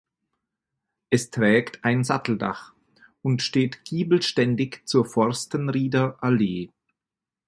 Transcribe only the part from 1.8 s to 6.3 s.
ein Satteldach und steht giebelständig zur Forstenrieder